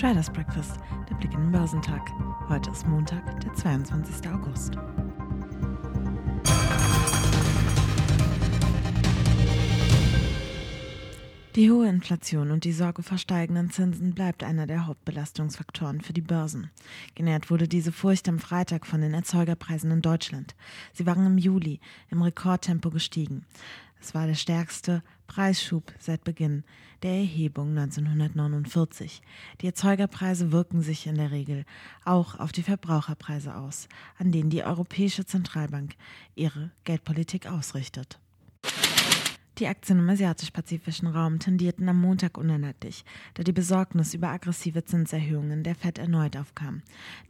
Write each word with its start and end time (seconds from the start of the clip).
Traders 0.00 0.30
Breakfast, 0.30 0.80
der 1.10 1.14
Blick 1.16 1.34
in 1.34 1.40
den 1.40 1.52
Börsentag. 1.52 2.00
Heute 2.48 2.70
ist 2.70 2.86
Montag, 2.86 3.38
der 3.42 3.52
22. 3.52 4.30
August. 4.30 4.72
Die 11.54 11.70
hohe 11.70 11.86
Inflation 11.86 12.50
und 12.50 12.64
die 12.64 12.72
Sorge 12.72 13.02
vor 13.02 13.18
steigenden 13.18 13.70
Zinsen 13.70 14.14
bleibt 14.14 14.42
einer 14.42 14.66
der 14.66 14.86
Hauptbelastungsfaktoren 14.86 16.00
für 16.00 16.14
die 16.14 16.22
Börsen. 16.22 16.70
Genährt 17.14 17.50
wurde 17.50 17.68
diese 17.68 17.92
Furcht 17.92 18.26
am 18.26 18.38
Freitag 18.38 18.86
von 18.86 19.02
den 19.02 19.12
Erzeugerpreisen 19.12 19.90
in 19.90 20.00
Deutschland. 20.00 20.54
Sie 20.94 21.04
waren 21.04 21.26
im 21.26 21.36
Juli 21.36 21.78
im 22.08 22.22
Rekordtempo 22.22 22.88
gestiegen. 22.88 23.44
Es 24.00 24.14
war 24.14 24.26
der 24.26 24.34
stärkste 24.34 25.02
Preisschub 25.30 25.92
seit 26.00 26.24
Beginn 26.24 26.64
der 27.04 27.12
Erhebung 27.12 27.68
1949. 27.78 29.22
Die 29.60 29.66
Erzeugerpreise 29.66 30.50
wirken 30.50 30.82
sich 30.82 31.06
in 31.06 31.14
der 31.14 31.30
Regel 31.30 31.66
auch 32.04 32.40
auf 32.40 32.50
die 32.50 32.64
Verbraucherpreise 32.64 33.54
aus, 33.54 33.88
an 34.18 34.32
denen 34.32 34.50
die 34.50 34.64
Europäische 34.64 35.24
Zentralbank 35.24 35.94
ihre 36.34 36.72
Geldpolitik 36.82 37.46
ausrichtet. 37.46 38.18
Die 39.60 39.68
Aktien 39.68 39.98
im 39.98 40.08
asiatisch-pazifischen 40.08 41.06
Raum 41.06 41.38
tendierten 41.38 41.86
am 41.86 42.00
Montag 42.00 42.38
uneinheitlich, 42.38 43.04
da 43.34 43.42
die 43.42 43.52
Besorgnis 43.52 44.14
über 44.14 44.28
aggressive 44.28 44.86
Zinserhöhungen 44.86 45.62
der 45.64 45.74
Fed 45.74 45.98
erneut 45.98 46.34
aufkam. 46.38 46.80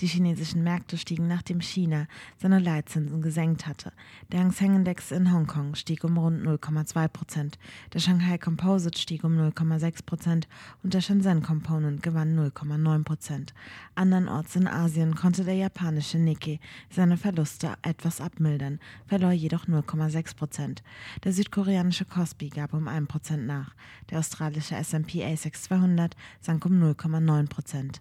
Die 0.00 0.06
chinesischen 0.06 0.62
Märkte 0.62 0.96
stiegen, 0.96 1.26
nachdem 1.26 1.60
China 1.60 2.06
seine 2.38 2.60
Leitzinsen 2.60 3.20
gesenkt 3.20 3.66
hatte. 3.66 3.92
Der 4.30 4.38
Hang 4.38 4.52
Seng 4.52 4.76
Index 4.76 5.10
in 5.10 5.32
Hongkong 5.32 5.74
stieg 5.74 6.04
um 6.04 6.16
rund 6.18 6.46
0,2 6.46 7.08
Prozent, 7.08 7.58
der 7.92 7.98
Shanghai 7.98 8.38
Composite 8.38 8.96
stieg 8.96 9.24
um 9.24 9.36
0,6 9.36 10.04
Prozent 10.06 10.46
und 10.84 10.94
der 10.94 11.00
Shenzhen 11.00 11.42
Component 11.42 12.00
gewann 12.00 12.38
0,9 12.38 13.02
Prozent. 13.02 13.54
Andernorts 13.96 14.54
in 14.54 14.68
Asien 14.68 15.16
konnte 15.16 15.42
der 15.42 15.54
japanische 15.54 16.18
Nikkei 16.18 16.60
seine 16.90 17.16
Verluste 17.16 17.72
etwas 17.82 18.20
abmildern, 18.20 18.78
verlor 19.08 19.32
jedoch 19.32 19.66
0,6 19.66 20.36
Prozent. 20.36 20.84
Der 21.24 21.32
südkoreanische 21.32 22.04
Kospi 22.20 22.50
gab 22.50 22.74
um 22.74 22.86
1% 22.86 23.38
nach. 23.38 23.74
Der 24.10 24.18
australische 24.18 24.74
S&P 24.74 25.24
ASX 25.24 25.62
200 25.62 26.14
sank 26.42 26.66
um 26.66 26.72
0,9%. 26.72 27.94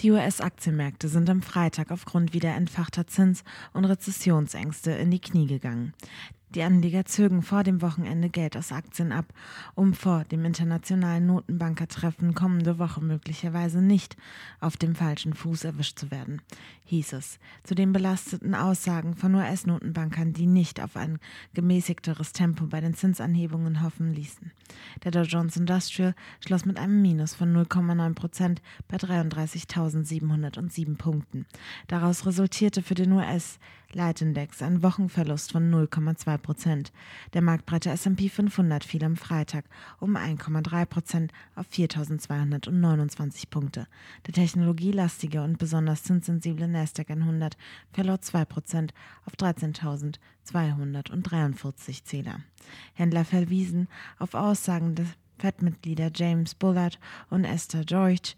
Die 0.00 0.10
US-Aktienmärkte 0.10 1.08
sind 1.08 1.28
am 1.28 1.42
Freitag 1.42 1.90
aufgrund 1.90 2.32
wieder 2.32 2.54
entfachter 2.54 3.06
Zins- 3.06 3.44
und 3.74 3.84
Rezessionsängste 3.84 4.92
in 4.92 5.10
die 5.10 5.20
Knie 5.20 5.46
gegangen. 5.46 5.92
Die 6.54 6.62
Anleger 6.62 7.04
zögen 7.04 7.42
vor 7.42 7.64
dem 7.64 7.82
Wochenende 7.82 8.30
Geld 8.30 8.56
aus 8.56 8.70
Aktien 8.70 9.10
ab, 9.10 9.26
um 9.74 9.94
vor 9.94 10.22
dem 10.24 10.44
internationalen 10.44 11.26
Notenbankertreffen 11.26 12.34
kommende 12.34 12.78
Woche 12.78 13.00
möglicherweise 13.00 13.82
nicht 13.82 14.16
auf 14.60 14.76
dem 14.76 14.94
falschen 14.94 15.34
Fuß 15.34 15.64
erwischt 15.64 15.98
zu 15.98 16.12
werden, 16.12 16.40
hieß 16.84 17.14
es. 17.14 17.40
Zu 17.64 17.74
den 17.74 17.92
belasteten 17.92 18.54
Aussagen 18.54 19.16
von 19.16 19.34
US-Notenbankern, 19.34 20.34
die 20.34 20.46
nicht 20.46 20.80
auf 20.80 20.96
ein 20.96 21.18
gemäßigteres 21.54 22.32
Tempo 22.32 22.66
bei 22.66 22.80
den 22.80 22.94
Zinsanhebungen 22.94 23.82
hoffen 23.82 24.14
ließen. 24.14 24.52
Der 25.02 25.10
Dow 25.10 25.22
Jones 25.22 25.56
Industrial 25.56 26.14
schloss 26.44 26.64
mit 26.64 26.78
einem 26.78 27.02
Minus 27.02 27.34
von 27.34 27.52
0,9 27.54 28.14
Prozent 28.14 28.62
bei 28.86 28.96
33.707 28.98 30.96
Punkten. 30.96 31.44
Daraus 31.88 32.24
resultierte 32.24 32.82
für 32.82 32.94
den 32.94 33.10
US 33.12 33.58
Leitindex 33.92 34.62
ein 34.62 34.82
Wochenverlust 34.82 35.52
von 35.52 35.72
0,2 35.72 36.35
Prozent. 36.38 36.92
Der 37.32 37.42
marktbreite 37.42 37.90
S&P 37.90 38.28
500 38.28 38.84
fiel 38.84 39.04
am 39.04 39.16
Freitag 39.16 39.64
um 40.00 40.16
1,3 40.16 40.86
Prozent 40.86 41.32
auf 41.54 41.68
4.229 41.68 43.48
Punkte. 43.50 43.86
Der 44.26 44.34
technologielastige 44.34 45.42
und 45.42 45.58
besonders 45.58 46.02
zinssensible 46.02 46.66
Nasdaq 46.68 47.10
100 47.10 47.56
verlor 47.92 48.20
2 48.20 48.44
Prozent 48.44 48.92
auf 49.24 49.34
13.243 49.34 52.04
Zähler. 52.04 52.40
Händler 52.94 53.24
verwiesen 53.24 53.88
auf 54.18 54.34
Aussagen 54.34 54.94
des 54.94 55.08
FED-Mitglieder 55.38 56.10
James 56.14 56.54
Bullard 56.54 56.98
und 57.30 57.44
Esther 57.44 57.84
George, 57.84 58.34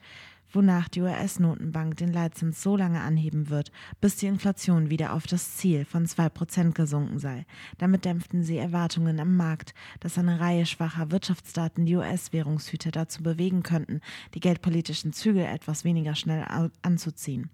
wonach 0.53 0.89
die 0.89 1.03
US-Notenbank 1.03 1.97
den 1.97 2.13
Leitzins 2.13 2.63
so 2.63 2.77
lange 2.77 3.01
anheben 3.01 3.51
wird, 3.51 3.71
bis 4.01 4.17
die 4.17 4.27
Inflation 4.27 4.91
wieder 4.91 5.13
auf 5.13 5.27
das 5.27 5.57
Ziel 5.57 5.85
von 5.85 6.07
2% 6.07 6.73
gesunken 6.73 7.19
sei. 7.19 7.47
Damit 7.79 8.05
dämpften 8.05 8.43
sie 8.43 8.59
Erwartungen 8.59 9.21
am 9.21 9.37
Markt, 9.37 9.75
dass 10.01 10.19
eine 10.19 10.41
Reihe 10.41 10.67
schwacher 10.67 11.11
Wirtschaftsdaten 11.11 11.87
die 11.87 11.97
US-Währungshüter 11.97 12.91
dazu 12.91 13.23
bewegen 13.23 13.63
könnten, 13.63 14.01
die 14.35 14.41
geldpolitischen 14.41 15.13
Zügel 15.13 15.45
etwas 15.45 15.85
weniger 15.85 16.15
schnell 16.15 16.45
anzuziehen. 16.83 17.51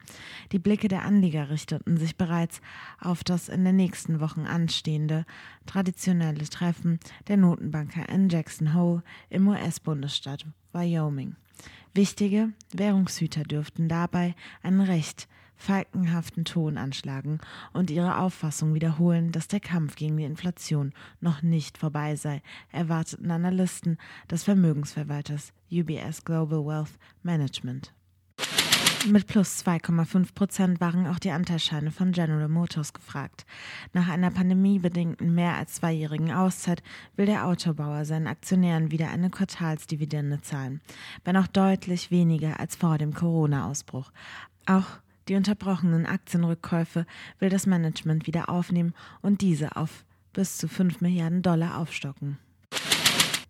Die 0.52 0.58
Blicke 0.58 0.88
der 0.88 1.04
Anleger 1.04 1.50
richteten 1.50 1.96
sich 1.96 2.16
bereits 2.16 2.60
auf 3.00 3.24
das 3.24 3.48
in 3.48 3.64
den 3.64 3.76
nächsten 3.76 4.20
Wochen 4.20 4.46
anstehende 4.46 5.24
traditionelle 5.66 6.48
Treffen 6.48 6.98
der 7.28 7.36
Notenbanker 7.36 8.08
in 8.08 8.28
Jackson 8.28 8.74
Hole 8.74 9.02
im 9.30 9.48
US-Bundesstaat 9.48 10.46
Wyoming. 10.72 11.36
Wichtige 11.96 12.52
Währungshüter 12.72 13.44
dürften 13.44 13.88
dabei 13.88 14.34
einen 14.64 14.80
recht 14.80 15.28
falkenhaften 15.56 16.44
Ton 16.44 16.76
anschlagen 16.76 17.38
und 17.72 17.88
ihre 17.88 18.18
Auffassung 18.18 18.74
wiederholen, 18.74 19.30
dass 19.30 19.46
der 19.46 19.60
Kampf 19.60 19.94
gegen 19.94 20.16
die 20.16 20.24
Inflation 20.24 20.92
noch 21.20 21.42
nicht 21.42 21.78
vorbei 21.78 22.16
sei, 22.16 22.42
erwarteten 22.72 23.30
Analysten 23.30 23.98
des 24.28 24.42
Vermögensverwalters 24.42 25.52
UBS 25.70 26.24
Global 26.24 26.66
Wealth 26.66 26.98
Management. 27.22 27.94
Mit 29.06 29.26
plus 29.26 29.62
2,5 29.66 30.34
Prozent 30.34 30.80
waren 30.80 31.06
auch 31.06 31.18
die 31.18 31.30
Anteilsscheine 31.30 31.90
von 31.90 32.12
General 32.12 32.48
Motors 32.48 32.94
gefragt. 32.94 33.44
Nach 33.92 34.08
einer 34.08 34.30
pandemiebedingten 34.30 35.34
mehr 35.34 35.56
als 35.56 35.74
zweijährigen 35.74 36.32
Auszeit 36.32 36.82
will 37.14 37.26
der 37.26 37.46
Autobauer 37.46 38.06
seinen 38.06 38.26
Aktionären 38.26 38.90
wieder 38.90 39.10
eine 39.10 39.28
Quartalsdividende 39.28 40.40
zahlen, 40.40 40.80
wenn 41.22 41.36
auch 41.36 41.46
deutlich 41.46 42.10
weniger 42.10 42.58
als 42.60 42.76
vor 42.76 42.96
dem 42.96 43.12
Corona-Ausbruch. 43.12 44.10
Auch 44.64 44.86
die 45.28 45.34
unterbrochenen 45.34 46.06
Aktienrückkäufe 46.06 47.04
will 47.40 47.50
das 47.50 47.66
Management 47.66 48.26
wieder 48.26 48.48
aufnehmen 48.48 48.94
und 49.20 49.42
diese 49.42 49.76
auf 49.76 50.04
bis 50.32 50.56
zu 50.56 50.66
5 50.66 51.02
Milliarden 51.02 51.42
Dollar 51.42 51.78
aufstocken. 51.78 52.38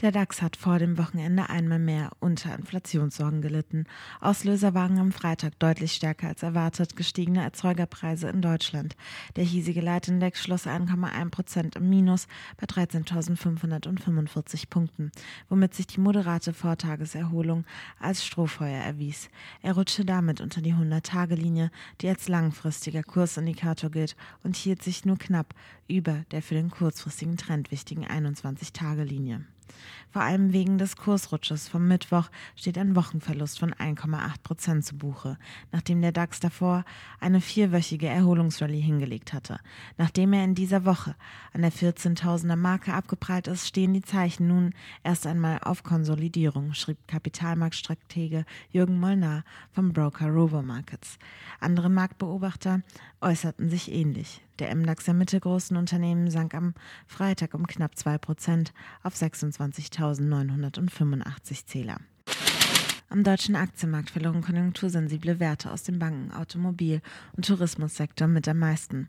Der 0.00 0.10
DAX 0.10 0.43
hat 0.43 0.56
vor 0.56 0.81
dem 0.81 0.99
Wochenende 0.99 1.50
einmal 1.50 1.78
mehr 1.78 2.10
unter 2.19 2.53
Inflationssorgen 2.55 3.41
gelitten. 3.41 3.84
Auslöser 4.21 4.75
waren 4.75 4.99
am 4.99 5.12
Freitag 5.12 5.56
deutlich 5.60 5.93
stärker 5.93 6.27
als 6.28 6.43
erwartet 6.43 6.97
gestiegene 6.97 7.44
Erzeugerpreise 7.44 8.28
in 8.28 8.43
Deutschland. 8.43 8.97
Der 9.37 9.44
hiesige 9.44 9.81
Leitindex 9.81 10.43
schloss 10.43 10.66
1,1 10.66 11.31
Prozent 11.31 11.77
im 11.77 11.88
Minus 11.88 12.27
bei 12.56 12.66
13.545 12.66 14.69
Punkten, 14.69 15.12
womit 15.49 15.75
sich 15.75 15.87
die 15.87 16.00
moderate 16.00 16.53
Vortageserholung 16.53 17.65
als 18.00 18.26
Strohfeuer 18.26 18.82
erwies. 18.82 19.28
Er 19.62 19.75
rutschte 19.75 20.05
damit 20.05 20.41
unter 20.41 20.61
die 20.61 20.75
100-Tage-Linie, 20.75 21.71
die 22.00 22.09
als 22.09 22.26
langfristiger 22.26 23.05
Kursindikator 23.05 23.91
gilt, 23.91 24.16
und 24.43 24.56
hielt 24.56 24.82
sich 24.82 25.05
nur 25.05 25.19
knapp 25.19 25.55
über 25.87 26.25
der 26.32 26.43
für 26.43 26.55
den 26.55 26.71
kurzfristigen 26.71 27.37
Trend 27.37 27.71
wichtigen 27.71 28.05
21-Tage-Linie. 28.05 29.44
Vor 30.15 30.23
allem 30.23 30.53
wegen 30.53 30.79
des 30.79 30.97
Kursrutsches 30.97 31.69
vom 31.69 31.89
Mittwoch 31.89 32.31
steht 32.55 32.79
ein 32.79 32.95
Wochenverlust 32.95 33.59
von 33.59 33.75
1,8 33.75 34.43
Prozent 34.45 34.85
zu 34.85 34.97
Buche, 34.97 35.37
nachdem 35.73 36.01
der 36.03 36.13
DAX 36.13 36.39
davor 36.39 36.85
eine 37.19 37.41
vierwöchige 37.41 38.07
Erholungsrallye 38.07 38.81
hingelegt 38.81 39.33
hatte. 39.33 39.59
Nachdem 39.99 40.33
er 40.33 40.45
in 40.45 40.55
dieser 40.55 40.85
Woche 40.85 41.17
an 41.53 41.63
der 41.63 41.73
14.000er 41.73 42.55
Marke 42.55 42.94
abgeprallt 42.94 43.49
ist, 43.49 43.67
stehen 43.67 43.93
die 43.93 44.03
Zeichen 44.03 44.47
nun 44.47 44.73
erst 45.03 45.27
einmal 45.27 45.59
auf 45.62 45.83
Konsolidierung, 45.83 46.75
schrieb 46.75 46.99
Kapitalmarktstratege 47.09 48.44
Jürgen 48.71 49.00
Molnar 49.00 49.43
vom 49.73 49.93
Broker 49.93 50.29
Rover 50.29 50.62
Markets. 50.62 51.19
Andere 51.59 51.91
Marktbeobachter 51.91 52.83
äußerten 53.21 53.69
sich 53.69 53.91
ähnlich. 53.91 54.44
Der 54.61 54.73
MDAX 54.75 55.05
der 55.06 55.15
mittelgroßen 55.15 55.77
Unternehmen 55.77 56.31
sank 56.31 56.55
am 56.55 56.75
Freitag 57.06 57.55
um 57.55 57.67
knapp 57.67 57.99
2 57.99 58.19
Prozent 58.19 58.73
auf 59.03 59.15
26.985 59.15 61.67
Zähler. 61.67 61.97
Am 63.11 63.23
deutschen 63.23 63.56
Aktienmarkt 63.56 64.11
verloren 64.11 64.43
konjunktursensible 64.43 65.39
Werte 65.39 65.71
aus 65.71 65.83
dem 65.83 65.99
Banken-, 65.99 66.33
Automobil- 66.33 67.03
und 67.37 67.47
Tourismussektor 67.47 68.29
mit 68.29 68.49
am 68.49 68.59
meisten. 68.59 69.09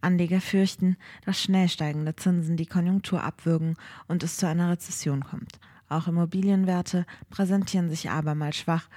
Anleger 0.00 0.40
fürchten, 0.40 0.96
dass 1.24 1.40
schnell 1.40 1.68
steigende 1.68 2.16
Zinsen 2.16 2.56
die 2.56 2.66
Konjunktur 2.66 3.22
abwürgen 3.22 3.76
und 4.08 4.22
es 4.22 4.36
zu 4.36 4.46
einer 4.46 4.70
Rezession 4.70 5.24
kommt. 5.24 5.58
Auch 5.88 6.08
Immobilienwerte 6.08 7.06
präsentieren 7.30 7.88
sich 7.88 8.10
abermals 8.10 8.56
schwach 8.56 8.88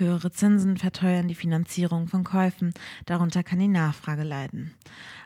Höhere 0.00 0.32
Zinsen 0.32 0.78
verteuern 0.78 1.28
die 1.28 1.34
Finanzierung 1.34 2.08
von 2.08 2.24
Käufen, 2.24 2.72
darunter 3.04 3.42
kann 3.42 3.58
die 3.58 3.68
Nachfrage 3.68 4.22
leiden. 4.22 4.72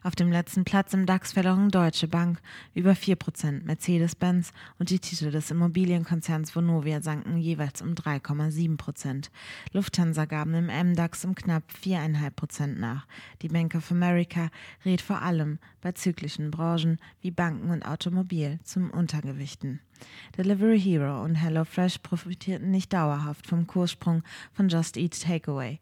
Auf 0.02 0.16
dem 0.16 0.32
letzten 0.32 0.64
Platz 0.64 0.92
im 0.92 1.06
DAX 1.06 1.34
verloren 1.34 1.70
Deutsche 1.70 2.08
Bank 2.08 2.40
über 2.74 2.90
4%, 2.90 3.62
Mercedes-Benz 3.62 4.52
und 4.80 4.90
die 4.90 4.98
Titel 4.98 5.30
des 5.30 5.52
Immobilienkonzerns 5.52 6.56
Vonovia 6.56 7.00
sanken 7.00 7.36
jeweils 7.36 7.82
um 7.82 7.90
3,7%. 7.94 9.30
Lufthansa 9.72 10.24
gaben 10.24 10.54
im 10.54 10.66
MDAX 10.66 11.24
um 11.24 11.36
knapp 11.36 11.62
4,5% 11.80 12.76
nach. 12.76 13.06
Die 13.42 13.48
Bank 13.48 13.76
of 13.76 13.92
America 13.92 14.50
rät 14.84 15.00
vor 15.00 15.22
allem 15.22 15.60
bei 15.82 15.92
zyklischen 15.92 16.50
Branchen 16.50 16.98
wie 17.20 17.30
Banken 17.30 17.70
und 17.70 17.86
Automobil 17.86 18.58
zum 18.64 18.90
Untergewichten. 18.90 19.78
Delivery 20.37 20.81
Hero 20.81 21.23
und 21.23 21.37
HelloFresh 21.37 21.99
profitierten 21.99 22.70
nicht 22.70 22.93
dauerhaft 22.93 23.46
vom 23.46 23.67
Kurssprung 23.67 24.23
von 24.52 24.69
Just 24.69 24.96
Eat 24.96 25.20
Takeaway. 25.20 25.79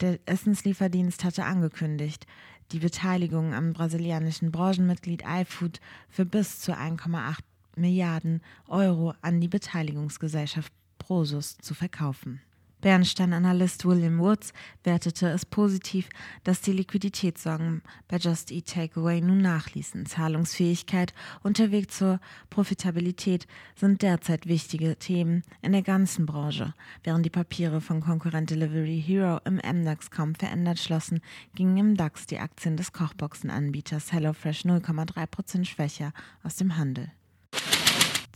Der 0.00 0.18
Essenslieferdienst 0.26 1.24
hatte 1.24 1.44
angekündigt, 1.44 2.26
die 2.72 2.78
Beteiligung 2.78 3.54
am 3.54 3.72
brasilianischen 3.72 4.52
Branchenmitglied 4.52 5.24
iFood 5.26 5.80
für 6.08 6.24
bis 6.24 6.60
zu 6.60 6.72
1,8 6.72 7.38
Milliarden 7.76 8.42
Euro 8.66 9.14
an 9.22 9.40
die 9.40 9.48
Beteiligungsgesellschaft 9.48 10.72
Prosus 10.98 11.58
zu 11.58 11.74
verkaufen. 11.74 12.40
Bernstein-Analyst 12.80 13.84
William 13.84 14.18
Woods 14.18 14.52
wertete 14.84 15.28
es 15.28 15.44
positiv, 15.44 16.08
dass 16.44 16.60
die 16.60 16.72
Liquiditätssorgen 16.72 17.82
bei 18.06 18.18
Just 18.18 18.52
Eat 18.52 18.66
Takeaway 18.66 19.20
nun 19.20 19.40
nachließen. 19.40 20.06
Zahlungsfähigkeit 20.06 21.12
und 21.42 21.58
der 21.58 21.72
Weg 21.72 21.90
zur 21.90 22.20
Profitabilität 22.50 23.46
sind 23.74 24.02
derzeit 24.02 24.46
wichtige 24.46 24.96
Themen 24.96 25.42
in 25.60 25.72
der 25.72 25.82
ganzen 25.82 26.24
Branche. 26.24 26.74
Während 27.02 27.26
die 27.26 27.30
Papiere 27.30 27.80
von 27.80 28.00
Konkurrent 28.00 28.50
Delivery 28.50 29.02
Hero 29.04 29.40
im 29.44 29.56
MDAX 29.56 30.10
kaum 30.10 30.34
verändert 30.34 30.78
schlossen, 30.78 31.20
gingen 31.54 31.76
im 31.76 31.96
DAX 31.96 32.26
die 32.26 32.38
Aktien 32.38 32.76
des 32.76 32.92
Kochboxenanbieters 32.92 34.12
HelloFresh 34.12 34.64
0,3% 34.64 35.64
schwächer 35.64 36.12
aus 36.42 36.56
dem 36.56 36.76
Handel. 36.76 37.10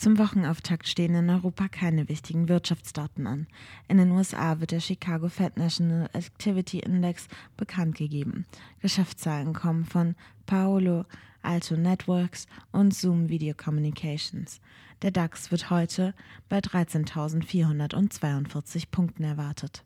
Zum 0.03 0.19
Wochenauftakt 0.19 0.87
stehen 0.89 1.15
in 1.15 1.31
Europa 1.31 1.69
keine 1.69 2.09
wichtigen 2.09 2.49
Wirtschaftsdaten 2.49 3.29
an. 3.29 3.47
In 3.87 3.99
den 3.99 4.11
USA 4.11 4.59
wird 4.59 4.73
der 4.73 4.81
Chicago 4.81 5.29
Fed 5.29 5.57
National 5.57 6.11
Activity 6.13 6.81
Index 6.81 7.29
bekannt 7.57 7.95
gegeben. 7.95 8.45
Geschäftszahlen 8.81 9.53
kommen 9.53 9.85
von 9.85 10.17
Paolo 10.45 11.05
Alto 11.43 11.77
Networks 11.77 12.49
und 12.73 12.93
Zoom 12.93 13.29
Video 13.29 13.55
Communications. 13.55 14.61
Der 15.03 15.13
DAX 15.13 15.53
wird 15.53 15.71
heute 15.71 16.15
bei 16.49 16.59
13.442 16.59 18.87
Punkten 18.91 19.23
erwartet. 19.23 19.85